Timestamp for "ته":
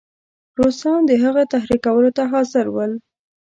2.17-2.23